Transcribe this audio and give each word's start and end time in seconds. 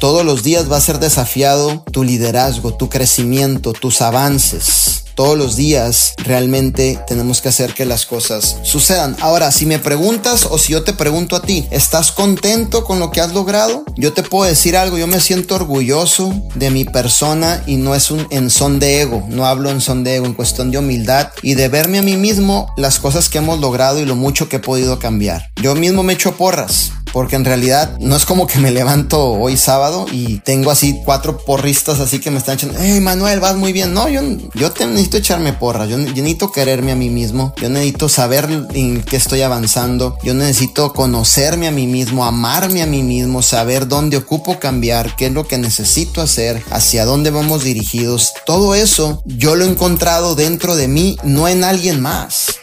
Todos 0.00 0.24
los 0.24 0.42
días 0.42 0.72
va 0.72 0.78
a 0.78 0.80
ser 0.80 0.98
desafiado 0.98 1.84
tu 1.92 2.04
liderazgo, 2.04 2.72
tu 2.72 2.88
crecimiento, 2.88 3.74
tus 3.74 4.00
avances 4.00 5.00
todos 5.20 5.36
los 5.36 5.54
días 5.54 6.14
realmente 6.16 6.98
tenemos 7.06 7.42
que 7.42 7.50
hacer 7.50 7.74
que 7.74 7.84
las 7.84 8.06
cosas 8.06 8.56
sucedan. 8.62 9.18
Ahora, 9.20 9.52
si 9.52 9.66
me 9.66 9.78
preguntas 9.78 10.48
o 10.50 10.56
si 10.56 10.72
yo 10.72 10.82
te 10.82 10.94
pregunto 10.94 11.36
a 11.36 11.42
ti, 11.42 11.66
¿estás 11.70 12.10
contento 12.10 12.84
con 12.84 12.98
lo 13.00 13.10
que 13.10 13.20
has 13.20 13.34
logrado? 13.34 13.84
Yo 13.96 14.14
te 14.14 14.22
puedo 14.22 14.48
decir 14.48 14.78
algo, 14.78 14.96
yo 14.96 15.06
me 15.06 15.20
siento 15.20 15.56
orgulloso 15.56 16.32
de 16.54 16.70
mi 16.70 16.86
persona 16.86 17.62
y 17.66 17.76
no 17.76 17.94
es 17.94 18.10
un 18.10 18.26
en 18.30 18.48
son 18.48 18.78
de 18.78 19.02
ego, 19.02 19.22
no 19.28 19.44
hablo 19.44 19.68
en 19.68 19.82
son 19.82 20.04
de 20.04 20.16
ego, 20.16 20.24
en 20.24 20.32
cuestión 20.32 20.70
de 20.70 20.78
humildad 20.78 21.28
y 21.42 21.52
de 21.52 21.68
verme 21.68 21.98
a 21.98 22.02
mí 22.02 22.16
mismo 22.16 22.72
las 22.78 22.98
cosas 22.98 23.28
que 23.28 23.36
hemos 23.36 23.60
logrado 23.60 24.00
y 24.00 24.06
lo 24.06 24.16
mucho 24.16 24.48
que 24.48 24.56
he 24.56 24.60
podido 24.60 24.98
cambiar. 24.98 25.50
Yo 25.60 25.74
mismo 25.74 26.02
me 26.02 26.14
echo 26.14 26.34
porras 26.38 26.92
porque 27.12 27.36
en 27.36 27.44
realidad 27.44 27.98
no 28.00 28.16
es 28.16 28.24
como 28.24 28.46
que 28.46 28.58
me 28.58 28.70
levanto 28.70 29.32
hoy 29.32 29.56
sábado 29.56 30.06
y 30.10 30.38
tengo 30.38 30.70
así 30.70 31.00
cuatro 31.04 31.38
porristas 31.38 32.00
así 32.00 32.20
que 32.20 32.30
me 32.30 32.38
están 32.38 32.54
echando, 32.54 32.78
hey 32.80 33.00
Manuel, 33.00 33.40
vas 33.40 33.56
muy 33.56 33.72
bien. 33.72 33.94
No, 33.94 34.08
yo, 34.08 34.20
yo 34.54 34.70
te, 34.72 34.86
necesito 34.86 35.16
echarme 35.16 35.52
porras, 35.52 35.88
yo, 35.88 35.98
necesito 35.98 36.52
quererme 36.52 36.92
a 36.92 36.96
mí 36.96 37.10
mismo, 37.10 37.54
yo 37.60 37.68
necesito 37.68 38.08
saber 38.08 38.48
en 38.72 39.02
qué 39.02 39.16
estoy 39.16 39.42
avanzando, 39.42 40.16
yo 40.22 40.34
necesito 40.34 40.92
conocerme 40.92 41.68
a 41.68 41.70
mí 41.70 41.86
mismo, 41.86 42.24
amarme 42.24 42.82
a 42.82 42.86
mí 42.86 43.02
mismo, 43.02 43.42
saber 43.42 43.88
dónde 43.88 44.16
ocupo 44.16 44.58
cambiar, 44.58 45.16
qué 45.16 45.26
es 45.26 45.32
lo 45.32 45.46
que 45.46 45.58
necesito 45.58 46.20
hacer, 46.20 46.62
hacia 46.70 47.04
dónde 47.04 47.30
vamos 47.30 47.64
dirigidos. 47.64 48.32
Todo 48.46 48.74
eso 48.74 49.22
yo 49.24 49.54
lo 49.54 49.64
he 49.64 49.68
encontrado 49.68 50.34
dentro 50.34 50.76
de 50.76 50.88
mí, 50.88 51.16
no 51.22 51.48
en 51.48 51.64
alguien 51.64 52.00
más. 52.00 52.59